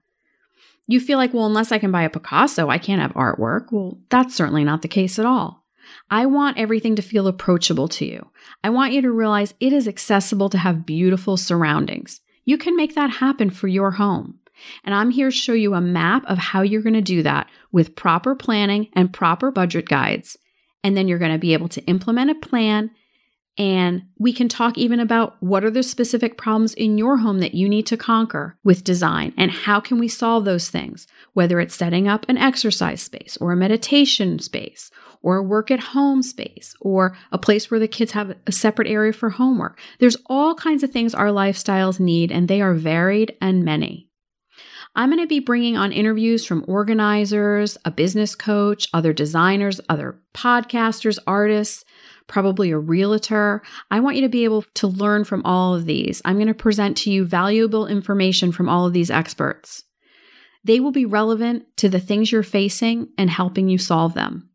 You 0.87 1.01
feel 1.01 1.17
like, 1.17 1.33
well, 1.33 1.45
unless 1.45 1.73
I 1.73 1.77
can 1.77 1.91
buy 1.91 2.03
a 2.03 2.09
Picasso, 2.09 2.69
I 2.69 2.77
can't 2.77 3.01
have 3.01 3.11
artwork. 3.13 3.65
Well, 3.71 3.97
that's 4.09 4.33
certainly 4.33 4.63
not 4.63 4.81
the 4.81 4.87
case 4.87 5.19
at 5.19 5.25
all. 5.25 5.64
I 6.10 6.25
want 6.25 6.58
everything 6.58 6.96
to 6.96 7.01
feel 7.01 7.27
approachable 7.27 7.88
to 7.89 8.06
you. 8.06 8.30
I 8.63 8.70
want 8.70 8.94
you 8.94 9.01
to 9.01 9.12
realize 9.12 9.54
it 9.60 9.74
is 9.74 9.88
accessible 9.88 10.50
to 10.50 10.58
have 10.58 10.86
beautiful 10.86 11.38
surroundings. 11.38 12.22
You 12.46 12.58
can 12.58 12.75
make 12.75 12.96
that 12.96 13.10
happen 13.10 13.50
for 13.50 13.68
your 13.68 13.92
home. 13.92 14.39
And 14.84 14.96
I'm 14.96 15.12
here 15.12 15.30
to 15.30 15.36
show 15.36 15.54
you 15.54 15.74
a 15.74 15.82
map 15.82 16.24
of 16.27 16.38
how 16.38 16.62
you're 16.62 16.82
going 16.82 16.94
to 16.94 17.01
do 17.01 17.24
that 17.24 17.50
with 17.72 17.96
proper 17.96 18.36
planning 18.36 18.89
and 18.94 19.12
proper 19.12 19.51
budget 19.51 19.88
guides 19.89 20.38
and 20.86 20.96
then 20.96 21.08
you're 21.08 21.18
going 21.18 21.32
to 21.32 21.39
be 21.39 21.54
able 21.54 21.68
to 21.68 21.84
implement 21.86 22.30
a 22.30 22.36
plan. 22.36 22.92
And 23.57 24.03
we 24.17 24.33
can 24.33 24.50
talk 24.50 24.77
even 24.77 25.00
about 25.00 25.41
what 25.41 25.63
are 25.63 25.71
the 25.71 25.81
specific 25.81 26.38
problems 26.38 26.74
in 26.74 26.97
your 26.97 27.17
home 27.17 27.39
that 27.39 27.53
you 27.53 27.69
need 27.69 27.85
to 27.88 27.95
conquer 27.95 28.57
with 28.65 28.83
design 28.83 29.33
and 29.38 29.50
how 29.50 29.79
can 29.79 29.97
we 29.97 30.09
solve 30.09 30.43
those 30.43 30.69
things, 30.69 31.07
whether 31.33 31.62
it's 31.62 31.75
setting 31.75 32.05
up 32.05 32.25
an 32.27 32.38
exercise 32.38 33.01
space 33.01 33.38
or 33.39 33.53
a 33.53 33.55
meditation 33.55 34.39
space 34.39 34.91
or 35.21 35.38
a 35.38 35.43
work 35.43 35.71
at 35.71 35.79
home 35.79 36.21
space 36.21 36.75
or 36.81 37.17
a 37.31 37.38
place 37.38 37.71
where 37.71 37.79
the 37.79 37.88
kids 37.88 38.12
have 38.12 38.35
a 38.45 38.51
separate 38.51 38.89
area 38.89 39.13
for 39.13 39.29
homework. 39.29 39.79
There's 40.00 40.17
all 40.25 40.55
kinds 40.55 40.83
of 40.83 40.91
things 40.91 41.15
our 41.15 41.29
lifestyles 41.29 41.97
need 41.97 42.33
and 42.33 42.50
they 42.50 42.62
are 42.62 42.74
varied 42.74 43.38
and 43.39 43.63
many. 43.63 44.09
I'm 44.97 45.09
going 45.09 45.21
to 45.21 45.27
be 45.27 45.39
bringing 45.39 45.77
on 45.77 45.91
interviews 45.91 46.45
from 46.45 46.65
organizers, 46.67 47.77
a 47.85 47.91
business 47.91 48.35
coach, 48.35 48.88
other 48.93 49.13
designers, 49.13 49.81
other 49.89 50.19
podcasters, 50.33 51.19
artists, 51.25 51.85
probably 52.27 52.72
a 52.72 52.77
realtor. 52.77 53.62
I 53.91 54.00
want 54.00 54.15
you 54.15 54.22
to 54.24 54.29
be 54.29 54.44
able 54.44 54.63
to 54.75 54.88
learn 54.88 55.24
from 55.24 55.44
all 55.46 55.75
of 55.75 55.86
these. 55.86 56.22
I'm 56.25 56.36
going 56.36 56.48
to 56.48 56.53
present 56.53 56.98
to 56.98 57.12
you 57.12 57.25
valuable 57.25 57.88
information 57.88 58.51
from 58.51 58.70
all 58.70 58.86
of 58.86 58.94
these 58.94 59.12
experts. 59.12 59.84
They 60.63 60.79
will 60.79 60.91
be 60.91 61.05
relevant 61.05 61.65
to 61.77 61.89
the 61.89 62.00
things 62.00 62.32
you're 62.32 62.44
facing 62.44 63.10
and 63.17 63.29
helping 63.29 63.70
you 63.70 63.77
solve 63.77 64.15
them. 64.15 64.50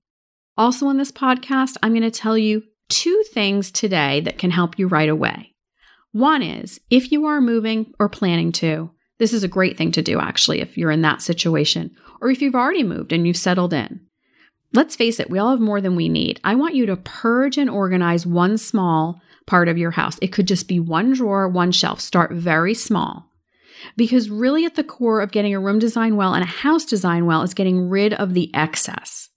Also, 0.57 0.89
in 0.89 0.99
this 0.99 1.13
podcast, 1.13 1.77
I'm 1.83 1.93
going 1.93 2.03
to 2.03 2.11
tell 2.11 2.37
you 2.37 2.65
two 2.89 3.23
things 3.33 3.71
today 3.71 4.21
that 4.21 4.37
can 4.37 4.51
help 4.51 4.79
you 4.79 4.89
right 4.89 5.09
away. 5.09 5.55
One 6.13 6.43
is 6.43 6.81
if 6.91 7.13
you 7.13 7.27
are 7.27 7.41
moving 7.41 7.95
or 8.01 8.09
planning 8.09 8.51
to, 8.53 8.91
this 9.21 9.33
is 9.33 9.45
a 9.45 9.49
great 9.49 9.79
thing 9.79 9.93
to 9.93 10.03
do 10.03 10.19
actually 10.19 10.61
if 10.61 10.77
you're 10.77 10.91
in 10.91 11.03
that 11.03 11.23
situation, 11.23 11.95
or 12.21 12.31
if 12.31 12.43
you've 12.43 12.57
already 12.57 12.83
moved 12.83 13.13
and 13.13 13.27
you've 13.27 13.37
settled 13.37 13.73
in. 13.73 14.01
Let's 14.73 14.95
face 14.95 15.19
it, 15.19 15.31
we 15.31 15.39
all 15.39 15.51
have 15.51 15.61
more 15.61 15.81
than 15.81 15.97
we 15.97 16.09
need. 16.09 16.41
I 16.45 16.55
want 16.55 16.77
you 16.77 16.87
to 16.87 16.97
purge 16.97 17.59
and 17.59 17.69
organize 17.69 18.25
one 18.25 18.57
small 18.57 19.21
part 19.47 19.69
of 19.69 19.79
your 19.79 19.91
house. 19.91 20.17
It 20.23 20.29
could 20.29 20.47
just 20.47 20.69
be 20.69 20.79
one 20.79 21.13
drawer, 21.13 21.49
one 21.49 21.73
shelf. 21.73 22.01
Start 22.01 22.33
very 22.33 22.75
small. 22.75 23.27
Because 23.97 24.31
really, 24.31 24.65
at 24.65 24.77
the 24.77 24.85
core 24.85 25.21
of 25.21 25.33
getting 25.33 25.55
a 25.55 25.61
room 25.61 25.79
design 25.79 26.15
well 26.17 26.35
and 26.35 26.45
a 26.45 26.47
house 26.47 26.85
design 26.85 27.27
well 27.27 27.43
is 27.43 27.55
getting 27.55 27.89
rid 27.89 28.15
of 28.15 28.35
the 28.35 28.55
excess. 28.55 29.31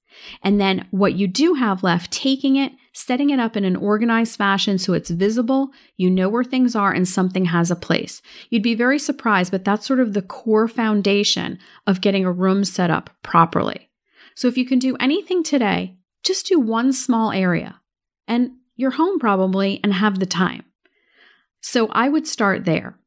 And 0.44 0.62
then 0.62 0.88
what 0.92 1.14
you 1.14 1.28
do 1.28 1.56
have 1.56 1.84
left, 1.84 2.12
taking 2.12 2.56
it, 2.56 2.72
setting 2.94 3.32
it 3.32 3.40
up 3.40 3.58
in 3.58 3.66
an 3.66 3.76
organized 3.76 4.38
fashion 4.38 4.78
so 4.78 4.94
it's 4.94 5.10
visible, 5.10 5.72
you 5.98 6.10
know 6.10 6.30
where 6.30 6.44
things 6.44 6.76
are, 6.76 6.94
and 6.94 7.08
something 7.08 7.46
has 7.46 7.72
a 7.72 7.76
place. 7.76 8.22
You'd 8.50 8.64
be 8.64 8.76
very 8.76 9.00
surprised, 9.00 9.52
but 9.52 9.66
that's 9.66 9.88
sort 9.88 10.00
of 10.00 10.14
the 10.14 10.22
core 10.22 10.68
foundation 10.68 11.58
of 11.88 12.02
getting 12.02 12.24
a 12.24 12.32
room 12.32 12.64
set 12.64 12.92
up 12.92 13.10
properly. 13.24 13.90
So 14.36 14.48
if 14.48 14.58
you 14.58 14.66
can 14.66 14.80
do 14.80 14.96
anything 15.00 15.44
today, 15.44 15.98
just 16.24 16.48
do 16.48 16.60
one 16.60 16.94
small 16.94 17.32
area 17.32 17.82
and 18.28 18.52
you're 18.76 18.92
home 18.92 19.20
probably 19.20 19.80
and 19.84 19.94
have 19.94 20.20
the 20.20 20.26
time. 20.26 20.64
So 21.62 21.88
I 21.88 22.10
would 22.10 22.28
start 22.28 22.66
there. 22.66 22.98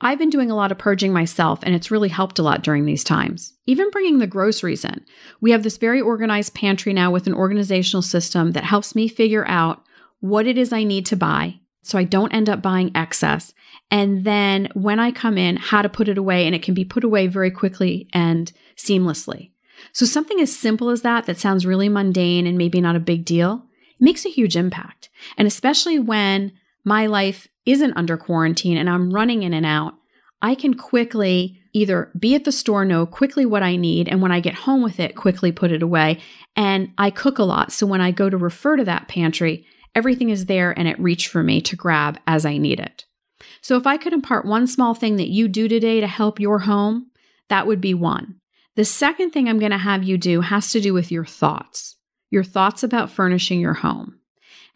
I've 0.00 0.18
been 0.18 0.30
doing 0.30 0.50
a 0.50 0.56
lot 0.56 0.72
of 0.72 0.78
purging 0.78 1.12
myself, 1.12 1.60
and 1.62 1.74
it's 1.74 1.90
really 1.90 2.08
helped 2.08 2.38
a 2.38 2.42
lot 2.42 2.62
during 2.62 2.86
these 2.86 3.04
times. 3.04 3.52
Even 3.66 3.90
bringing 3.90 4.18
the 4.18 4.26
groceries 4.26 4.82
in. 4.82 5.04
We 5.42 5.50
have 5.50 5.62
this 5.62 5.76
very 5.76 6.00
organized 6.00 6.54
pantry 6.54 6.94
now 6.94 7.10
with 7.10 7.26
an 7.26 7.34
organizational 7.34 8.00
system 8.00 8.52
that 8.52 8.64
helps 8.64 8.94
me 8.94 9.08
figure 9.08 9.46
out 9.46 9.84
what 10.20 10.46
it 10.46 10.56
is 10.56 10.72
I 10.72 10.84
need 10.84 11.04
to 11.06 11.16
buy 11.16 11.60
so 11.82 11.98
I 11.98 12.04
don't 12.04 12.32
end 12.32 12.48
up 12.48 12.62
buying 12.62 12.90
excess. 12.94 13.52
And 13.90 14.24
then 14.24 14.68
when 14.74 15.00
I 15.00 15.12
come 15.12 15.36
in, 15.36 15.56
how 15.56 15.82
to 15.82 15.88
put 15.88 16.08
it 16.08 16.18
away, 16.18 16.46
and 16.46 16.54
it 16.54 16.62
can 16.62 16.74
be 16.74 16.84
put 16.84 17.04
away 17.04 17.26
very 17.26 17.50
quickly 17.50 18.08
and 18.12 18.50
seamlessly. 18.76 19.50
So, 19.92 20.06
something 20.06 20.40
as 20.40 20.56
simple 20.56 20.90
as 20.90 21.02
that, 21.02 21.26
that 21.26 21.38
sounds 21.38 21.66
really 21.66 21.88
mundane 21.88 22.46
and 22.46 22.58
maybe 22.58 22.80
not 22.80 22.96
a 22.96 23.00
big 23.00 23.24
deal, 23.24 23.64
makes 23.98 24.24
a 24.24 24.30
huge 24.30 24.56
impact. 24.56 25.08
And 25.36 25.46
especially 25.46 25.98
when 25.98 26.52
my 26.84 27.06
life 27.06 27.48
isn't 27.66 27.96
under 27.96 28.16
quarantine 28.16 28.76
and 28.76 28.88
I'm 28.88 29.12
running 29.12 29.42
in 29.42 29.52
and 29.52 29.66
out, 29.66 29.94
I 30.42 30.54
can 30.54 30.74
quickly 30.74 31.60
either 31.72 32.10
be 32.18 32.34
at 32.34 32.44
the 32.44 32.52
store, 32.52 32.84
know 32.84 33.06
quickly 33.06 33.46
what 33.46 33.62
I 33.62 33.76
need, 33.76 34.08
and 34.08 34.22
when 34.22 34.32
I 34.32 34.40
get 34.40 34.54
home 34.54 34.82
with 34.82 34.98
it, 34.98 35.14
quickly 35.14 35.52
put 35.52 35.70
it 35.70 35.82
away. 35.82 36.18
And 36.56 36.90
I 36.98 37.10
cook 37.10 37.38
a 37.38 37.44
lot. 37.44 37.72
So 37.72 37.86
when 37.86 38.00
I 38.00 38.10
go 38.10 38.28
to 38.28 38.36
refer 38.36 38.76
to 38.76 38.84
that 38.84 39.08
pantry, 39.08 39.66
everything 39.94 40.30
is 40.30 40.46
there 40.46 40.76
and 40.76 40.88
it 40.88 40.98
reach 40.98 41.28
for 41.28 41.42
me 41.42 41.60
to 41.62 41.76
grab 41.76 42.18
as 42.26 42.44
I 42.44 42.56
need 42.56 42.80
it. 42.80 43.04
So 43.60 43.76
if 43.76 43.86
I 43.86 43.96
could 43.96 44.12
impart 44.12 44.46
one 44.46 44.66
small 44.66 44.94
thing 44.94 45.16
that 45.16 45.28
you 45.28 45.48
do 45.48 45.68
today 45.68 46.00
to 46.00 46.06
help 46.06 46.40
your 46.40 46.60
home, 46.60 47.10
that 47.48 47.66
would 47.66 47.80
be 47.80 47.94
one. 47.94 48.39
The 48.76 48.84
second 48.84 49.30
thing 49.30 49.48
I'm 49.48 49.58
going 49.58 49.72
to 49.72 49.78
have 49.78 50.04
you 50.04 50.16
do 50.16 50.40
has 50.42 50.70
to 50.72 50.80
do 50.80 50.94
with 50.94 51.10
your 51.10 51.24
thoughts, 51.24 51.96
your 52.30 52.44
thoughts 52.44 52.82
about 52.82 53.10
furnishing 53.10 53.60
your 53.60 53.74
home. 53.74 54.18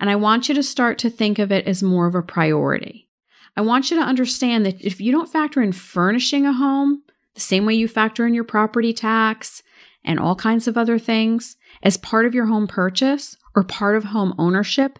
And 0.00 0.10
I 0.10 0.16
want 0.16 0.48
you 0.48 0.54
to 0.56 0.62
start 0.62 0.98
to 0.98 1.10
think 1.10 1.38
of 1.38 1.52
it 1.52 1.66
as 1.66 1.82
more 1.82 2.06
of 2.06 2.14
a 2.14 2.22
priority. 2.22 3.08
I 3.56 3.60
want 3.60 3.90
you 3.90 3.96
to 3.98 4.02
understand 4.02 4.66
that 4.66 4.80
if 4.80 5.00
you 5.00 5.12
don't 5.12 5.30
factor 5.30 5.62
in 5.62 5.72
furnishing 5.72 6.44
a 6.44 6.52
home 6.52 7.02
the 7.34 7.40
same 7.40 7.66
way 7.66 7.74
you 7.74 7.88
factor 7.88 8.26
in 8.26 8.34
your 8.34 8.44
property 8.44 8.92
tax 8.92 9.62
and 10.04 10.18
all 10.18 10.36
kinds 10.36 10.68
of 10.68 10.78
other 10.78 10.98
things 10.98 11.56
as 11.82 11.96
part 11.96 12.26
of 12.26 12.34
your 12.34 12.46
home 12.46 12.66
purchase 12.66 13.36
or 13.54 13.64
part 13.64 13.96
of 13.96 14.04
home 14.04 14.34
ownership, 14.38 14.98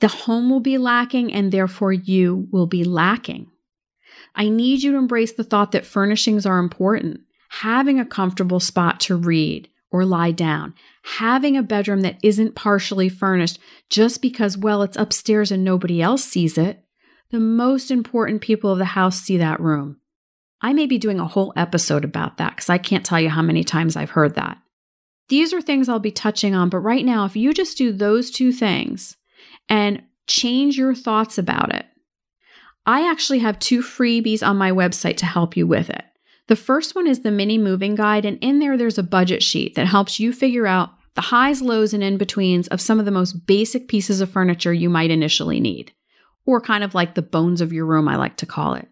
the 0.00 0.08
home 0.08 0.50
will 0.50 0.60
be 0.60 0.78
lacking 0.78 1.32
and 1.32 1.50
therefore 1.50 1.92
you 1.92 2.48
will 2.50 2.66
be 2.66 2.84
lacking. 2.84 3.50
I 4.34 4.48
need 4.48 4.82
you 4.82 4.92
to 4.92 4.98
embrace 4.98 5.32
the 5.32 5.44
thought 5.44 5.72
that 5.72 5.86
furnishings 5.86 6.46
are 6.46 6.58
important. 6.58 7.20
Having 7.60 8.00
a 8.00 8.06
comfortable 8.06 8.60
spot 8.60 9.00
to 9.00 9.16
read, 9.16 9.68
or 9.90 10.04
lie 10.04 10.32
down. 10.32 10.74
Having 11.04 11.56
a 11.56 11.62
bedroom 11.62 12.00
that 12.00 12.18
isn't 12.20 12.56
partially 12.56 13.08
furnished 13.08 13.60
just 13.88 14.20
because, 14.20 14.58
well, 14.58 14.82
it's 14.82 14.96
upstairs 14.96 15.52
and 15.52 15.62
nobody 15.62 16.02
else 16.02 16.24
sees 16.24 16.58
it. 16.58 16.84
The 17.30 17.38
most 17.38 17.92
important 17.92 18.40
people 18.40 18.72
of 18.72 18.78
the 18.78 18.84
house 18.84 19.20
see 19.20 19.36
that 19.36 19.60
room. 19.60 19.98
I 20.60 20.72
may 20.72 20.86
be 20.86 20.98
doing 20.98 21.20
a 21.20 21.28
whole 21.28 21.52
episode 21.54 22.04
about 22.04 22.38
that 22.38 22.56
because 22.56 22.70
I 22.70 22.78
can't 22.78 23.06
tell 23.06 23.20
you 23.20 23.28
how 23.28 23.42
many 23.42 23.62
times 23.62 23.94
I've 23.94 24.10
heard 24.10 24.34
that. 24.34 24.58
These 25.28 25.52
are 25.52 25.62
things 25.62 25.88
I'll 25.88 26.00
be 26.00 26.10
touching 26.10 26.56
on, 26.56 26.70
but 26.70 26.78
right 26.78 27.04
now, 27.04 27.24
if 27.24 27.36
you 27.36 27.54
just 27.54 27.78
do 27.78 27.92
those 27.92 28.32
two 28.32 28.50
things 28.50 29.16
and 29.68 30.02
change 30.26 30.76
your 30.76 30.94
thoughts 30.94 31.38
about 31.38 31.72
it, 31.72 31.86
I 32.84 33.08
actually 33.08 33.38
have 33.38 33.58
two 33.60 33.80
freebies 33.80 34.46
on 34.46 34.56
my 34.56 34.72
website 34.72 35.18
to 35.18 35.26
help 35.26 35.56
you 35.56 35.68
with 35.68 35.88
it. 35.88 36.04
The 36.46 36.56
first 36.56 36.94
one 36.94 37.06
is 37.06 37.20
the 37.20 37.30
mini 37.30 37.56
moving 37.56 37.94
guide, 37.94 38.24
and 38.24 38.38
in 38.42 38.58
there, 38.58 38.76
there's 38.76 38.98
a 38.98 39.02
budget 39.02 39.42
sheet 39.42 39.74
that 39.76 39.86
helps 39.86 40.20
you 40.20 40.32
figure 40.32 40.66
out 40.66 40.90
the 41.14 41.22
highs, 41.22 41.62
lows, 41.62 41.94
and 41.94 42.02
in 42.02 42.18
betweens 42.18 42.68
of 42.68 42.80
some 42.80 42.98
of 42.98 43.04
the 43.04 43.10
most 43.10 43.46
basic 43.46 43.88
pieces 43.88 44.20
of 44.20 44.30
furniture 44.30 44.72
you 44.72 44.90
might 44.90 45.10
initially 45.10 45.60
need, 45.60 45.92
or 46.44 46.60
kind 46.60 46.84
of 46.84 46.94
like 46.94 47.14
the 47.14 47.22
bones 47.22 47.60
of 47.60 47.72
your 47.72 47.86
room, 47.86 48.08
I 48.08 48.16
like 48.16 48.36
to 48.38 48.46
call 48.46 48.74
it. 48.74 48.88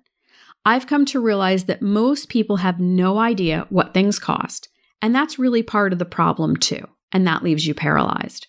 I've 0.65 0.87
come 0.87 1.05
to 1.07 1.21
realize 1.21 1.65
that 1.65 1.83
most 1.83 2.29
people 2.29 2.59
have 2.59 2.79
no 2.79 3.19
idea 3.19 3.67
what 3.69 3.93
things 3.93 4.19
cost, 4.19 4.69
and 5.03 5.15
that's 5.15 5.39
really 5.39 5.63
part 5.63 5.93
of 5.93 5.99
the 5.99 6.05
problem 6.05 6.57
too, 6.57 6.87
and 7.11 7.27
that 7.27 7.43
leaves 7.43 7.67
you 7.67 7.75
paralyzed. 7.75 8.47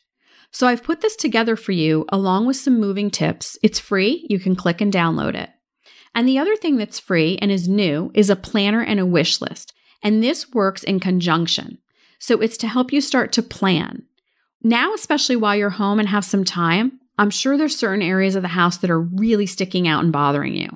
So 0.51 0.67
I've 0.67 0.83
put 0.83 1.01
this 1.01 1.15
together 1.15 1.55
for 1.55 1.72
you 1.72 2.05
along 2.10 2.45
with 2.45 2.57
some 2.57 2.79
moving 2.79 3.10
tips. 3.10 3.57
It's 3.63 3.79
free, 3.79 4.27
you 4.29 4.39
can 4.39 4.55
click 4.55 4.79
and 4.79 4.93
download 4.93 5.33
it. 5.33 5.50
And 6.15 6.27
the 6.27 6.38
other 6.38 6.55
thing 6.55 6.77
that's 6.77 7.00
free 7.00 7.38
and 7.41 7.51
is 7.51 7.67
new 7.67 8.12
is 8.13 8.29
a 8.29 8.36
planner 8.36 8.82
and 8.82 9.00
a 9.00 9.05
wish 9.05 9.41
list. 9.41 9.74
And 10.03 10.22
this 10.22 10.51
works 10.51 10.84
in 10.84 11.00
conjunction. 11.00 11.79
So 12.20 12.39
it's 12.41 12.58
to 12.58 12.67
help 12.67 12.93
you 12.93 13.01
start 13.01 13.32
to 13.34 13.43
plan. 13.43 14.03
Now, 14.62 14.93
especially 14.93 15.36
while 15.36 15.55
you're 15.55 15.70
home 15.72 16.00
and 16.00 16.08
have 16.08 16.25
some 16.25 16.43
time, 16.43 17.00
I'm 17.17 17.29
sure 17.29 17.58
there's 17.58 17.77
certain 17.77 18.01
areas 18.01 18.36
of 18.36 18.41
the 18.41 18.48
house 18.50 18.77
that 18.77 18.89
are 18.89 19.01
really 19.01 19.46
sticking 19.46 19.88
out 19.88 20.03
and 20.03 20.12
bothering 20.12 20.55
you. 20.55 20.70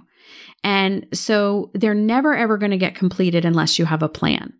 And 0.63 1.07
so 1.13 1.71
they're 1.73 1.93
never 1.93 2.35
ever 2.35 2.57
going 2.57 2.71
to 2.71 2.77
get 2.77 2.95
completed 2.95 3.45
unless 3.45 3.79
you 3.79 3.85
have 3.85 4.03
a 4.03 4.09
plan. 4.09 4.53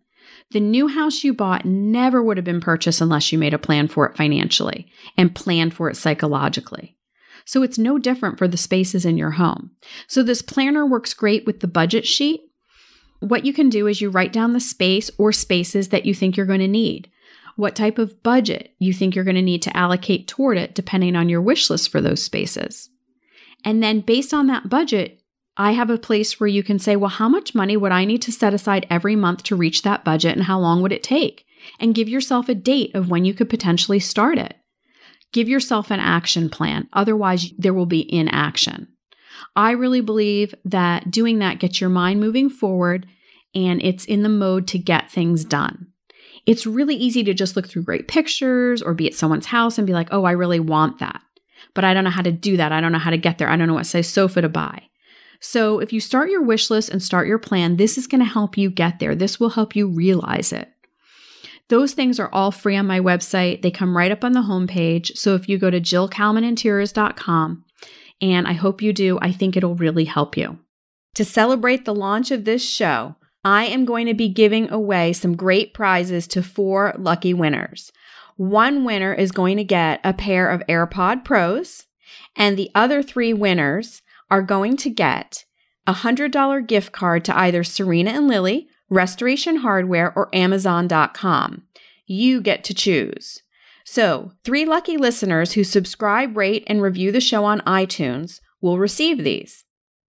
The 0.50 0.60
new 0.60 0.88
house 0.88 1.24
you 1.24 1.34
bought 1.34 1.66
never 1.66 2.22
would 2.22 2.38
have 2.38 2.44
been 2.44 2.60
purchased 2.60 3.00
unless 3.00 3.30
you 3.30 3.38
made 3.38 3.52
a 3.52 3.58
plan 3.58 3.86
for 3.86 4.06
it 4.06 4.16
financially 4.16 4.90
and 5.16 5.34
planned 5.34 5.74
for 5.74 5.90
it 5.90 5.96
psychologically. 5.96 6.96
So 7.48 7.62
it's 7.62 7.78
no 7.78 7.96
different 7.96 8.36
for 8.36 8.46
the 8.46 8.58
spaces 8.58 9.06
in 9.06 9.16
your 9.16 9.30
home. 9.30 9.70
So 10.06 10.22
this 10.22 10.42
planner 10.42 10.84
works 10.84 11.14
great 11.14 11.46
with 11.46 11.60
the 11.60 11.66
budget 11.66 12.06
sheet. 12.06 12.42
What 13.20 13.46
you 13.46 13.54
can 13.54 13.70
do 13.70 13.86
is 13.86 14.02
you 14.02 14.10
write 14.10 14.34
down 14.34 14.52
the 14.52 14.60
space 14.60 15.10
or 15.16 15.32
spaces 15.32 15.88
that 15.88 16.04
you 16.04 16.12
think 16.12 16.36
you're 16.36 16.44
going 16.44 16.60
to 16.60 16.68
need. 16.68 17.10
What 17.56 17.74
type 17.74 17.96
of 17.96 18.22
budget 18.22 18.74
you 18.78 18.92
think 18.92 19.14
you're 19.14 19.24
going 19.24 19.34
to 19.34 19.40
need 19.40 19.62
to 19.62 19.74
allocate 19.74 20.28
toward 20.28 20.58
it, 20.58 20.74
depending 20.74 21.16
on 21.16 21.30
your 21.30 21.40
wish 21.40 21.70
list 21.70 21.90
for 21.90 22.02
those 22.02 22.22
spaces. 22.22 22.90
And 23.64 23.82
then 23.82 24.02
based 24.02 24.34
on 24.34 24.46
that 24.48 24.68
budget, 24.68 25.22
I 25.56 25.72
have 25.72 25.88
a 25.88 25.96
place 25.96 26.38
where 26.38 26.48
you 26.48 26.62
can 26.62 26.78
say, 26.78 26.96
well, 26.96 27.08
how 27.08 27.30
much 27.30 27.54
money 27.54 27.78
would 27.78 27.92
I 27.92 28.04
need 28.04 28.20
to 28.22 28.30
set 28.30 28.52
aside 28.52 28.86
every 28.90 29.16
month 29.16 29.42
to 29.44 29.56
reach 29.56 29.84
that 29.84 30.04
budget 30.04 30.36
and 30.36 30.44
how 30.44 30.58
long 30.58 30.82
would 30.82 30.92
it 30.92 31.02
take? 31.02 31.46
And 31.80 31.94
give 31.94 32.10
yourself 32.10 32.50
a 32.50 32.54
date 32.54 32.94
of 32.94 33.08
when 33.08 33.24
you 33.24 33.32
could 33.32 33.48
potentially 33.48 34.00
start 34.00 34.36
it. 34.36 34.57
Give 35.32 35.48
yourself 35.48 35.90
an 35.90 36.00
action 36.00 36.48
plan. 36.48 36.88
Otherwise, 36.92 37.52
there 37.58 37.74
will 37.74 37.86
be 37.86 38.12
inaction. 38.12 38.88
I 39.54 39.72
really 39.72 40.00
believe 40.00 40.54
that 40.64 41.10
doing 41.10 41.38
that 41.40 41.58
gets 41.58 41.80
your 41.80 41.90
mind 41.90 42.20
moving 42.20 42.48
forward 42.48 43.06
and 43.54 43.82
it's 43.82 44.04
in 44.04 44.22
the 44.22 44.28
mode 44.28 44.66
to 44.68 44.78
get 44.78 45.10
things 45.10 45.44
done. 45.44 45.88
It's 46.46 46.66
really 46.66 46.94
easy 46.94 47.22
to 47.24 47.34
just 47.34 47.56
look 47.56 47.68
through 47.68 47.82
great 47.82 48.08
pictures 48.08 48.82
or 48.82 48.94
be 48.94 49.06
at 49.06 49.14
someone's 49.14 49.46
house 49.46 49.78
and 49.78 49.86
be 49.86 49.92
like, 49.92 50.08
oh, 50.10 50.24
I 50.24 50.32
really 50.32 50.60
want 50.60 50.98
that. 50.98 51.20
But 51.74 51.84
I 51.84 51.92
don't 51.92 52.04
know 52.04 52.10
how 52.10 52.22
to 52.22 52.32
do 52.32 52.56
that. 52.56 52.72
I 52.72 52.80
don't 52.80 52.92
know 52.92 52.98
how 52.98 53.10
to 53.10 53.18
get 53.18 53.38
there. 53.38 53.48
I 53.48 53.56
don't 53.56 53.68
know 53.68 53.74
what 53.74 53.86
size 53.86 54.08
sofa 54.08 54.40
to 54.40 54.48
buy. 54.48 54.82
So 55.40 55.78
if 55.78 55.92
you 55.92 56.00
start 56.00 56.30
your 56.30 56.42
wish 56.42 56.70
list 56.70 56.88
and 56.88 57.02
start 57.02 57.28
your 57.28 57.38
plan, 57.38 57.76
this 57.76 57.98
is 57.98 58.06
going 58.06 58.20
to 58.20 58.24
help 58.24 58.56
you 58.56 58.70
get 58.70 58.98
there. 58.98 59.14
This 59.14 59.38
will 59.38 59.50
help 59.50 59.76
you 59.76 59.88
realize 59.88 60.52
it. 60.52 60.68
Those 61.68 61.92
things 61.92 62.18
are 62.18 62.30
all 62.32 62.50
free 62.50 62.76
on 62.76 62.86
my 62.86 63.00
website. 63.00 63.62
They 63.62 63.70
come 63.70 63.96
right 63.96 64.10
up 64.10 64.24
on 64.24 64.32
the 64.32 64.40
homepage. 64.40 65.16
So 65.16 65.34
if 65.34 65.48
you 65.48 65.58
go 65.58 65.70
to 65.70 65.80
jillkalmaninteriors.com, 65.80 67.64
and 68.20 68.48
I 68.48 68.52
hope 68.52 68.82
you 68.82 68.92
do, 68.92 69.18
I 69.20 69.32
think 69.32 69.56
it'll 69.56 69.74
really 69.74 70.04
help 70.04 70.36
you. 70.36 70.58
To 71.14 71.24
celebrate 71.24 71.84
the 71.84 71.94
launch 71.94 72.30
of 72.30 72.44
this 72.44 72.64
show, 72.64 73.16
I 73.44 73.66
am 73.66 73.84
going 73.84 74.06
to 74.06 74.14
be 74.14 74.28
giving 74.28 74.70
away 74.70 75.12
some 75.12 75.36
great 75.36 75.74
prizes 75.74 76.26
to 76.28 76.42
four 76.42 76.94
lucky 76.98 77.34
winners. 77.34 77.92
One 78.36 78.84
winner 78.84 79.12
is 79.12 79.32
going 79.32 79.56
to 79.56 79.64
get 79.64 80.00
a 80.04 80.12
pair 80.12 80.48
of 80.48 80.62
AirPod 80.68 81.24
Pros, 81.24 81.86
and 82.36 82.56
the 82.56 82.70
other 82.74 83.02
three 83.02 83.32
winners 83.32 84.02
are 84.30 84.42
going 84.42 84.76
to 84.78 84.90
get 84.90 85.44
a 85.86 85.94
$100 85.94 86.66
gift 86.66 86.92
card 86.92 87.24
to 87.24 87.36
either 87.36 87.64
Serena 87.64 88.10
and 88.10 88.28
Lily, 88.28 88.68
Restoration 88.90 89.56
Hardware, 89.56 90.12
or 90.16 90.34
Amazon.com. 90.34 91.62
You 92.06 92.40
get 92.40 92.64
to 92.64 92.74
choose. 92.74 93.42
So, 93.84 94.32
three 94.44 94.64
lucky 94.64 94.96
listeners 94.96 95.52
who 95.52 95.64
subscribe, 95.64 96.36
rate, 96.36 96.64
and 96.66 96.82
review 96.82 97.10
the 97.10 97.20
show 97.20 97.44
on 97.44 97.60
iTunes 97.60 98.40
will 98.60 98.78
receive 98.78 99.24
these. 99.24 99.64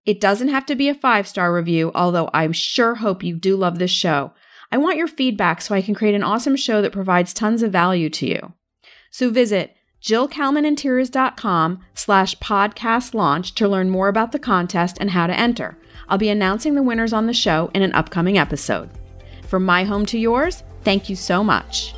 It 0.06 0.20
doesn't 0.20 0.48
have 0.50 0.66
to 0.66 0.76
be 0.76 0.90
a 0.90 0.96
five 0.96 1.28
star 1.28 1.54
review, 1.54 1.92
although 1.94 2.30
I'm 2.34 2.54
sure 2.54 2.96
hope 2.96 3.24
you 3.24 3.36
do 3.36 3.56
love 3.56 3.80
this 3.80 3.92
show. 3.92 4.34
I 4.72 4.78
want 4.78 4.98
your 4.98 5.08
feedback 5.08 5.62
so 5.62 5.76
I 5.76 5.82
can 5.82 5.96
create 5.96 6.16
an 6.16 6.24
awesome 6.24 6.56
show 6.56 6.82
that 6.82 6.92
provides 6.92 7.34
tons 7.34 7.64
of 7.64 7.72
value 7.72 8.10
to 8.12 8.28
you. 8.28 8.54
So 9.12 9.30
visit 9.30 9.76
jillkalmaninteriors.com 10.02 11.80
slash 11.94 12.36
podcast 12.38 13.14
launch 13.14 13.56
to 13.56 13.68
learn 13.68 13.90
more 13.90 14.08
about 14.08 14.32
the 14.32 14.40
contest 14.40 14.98
and 15.00 15.12
how 15.12 15.28
to 15.28 15.38
enter. 15.38 15.78
I'll 16.10 16.18
be 16.18 16.30
announcing 16.30 16.74
the 16.74 16.84
winners 16.84 17.13
on 17.13 17.28
the 17.28 17.34
show 17.34 17.70
in 17.74 17.84
an 17.84 17.94
upcoming 17.94 18.38
episode. 18.38 18.89
From 19.48 19.63
my 19.63 19.84
home 19.84 20.06
to 20.08 20.18
yours, 20.18 20.63
thank 20.84 21.08
you 21.08 21.16
so 21.16 21.44
much. 21.44 21.94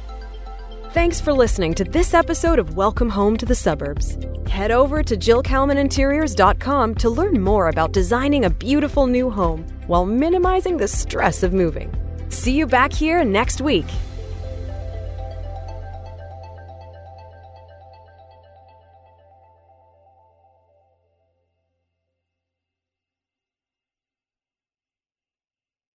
Thanks 0.91 1.21
for 1.21 1.31
listening 1.31 1.73
to 1.75 1.85
this 1.85 2.13
episode 2.13 2.59
of 2.59 2.75
Welcome 2.75 3.09
Home 3.09 3.37
to 3.37 3.45
the 3.45 3.55
Suburbs. 3.55 4.17
Head 4.49 4.71
over 4.71 5.01
to 5.01 5.15
jillkalmaninteriors.com 5.15 6.95
to 6.95 7.09
learn 7.09 7.41
more 7.41 7.69
about 7.69 7.93
designing 7.93 8.43
a 8.43 8.49
beautiful 8.49 9.07
new 9.07 9.29
home 9.29 9.65
while 9.87 10.05
minimizing 10.05 10.75
the 10.75 10.89
stress 10.89 11.43
of 11.43 11.53
moving. 11.53 11.95
See 12.27 12.51
you 12.51 12.67
back 12.67 12.91
here 12.91 13.23
next 13.23 13.61
week. 13.61 13.85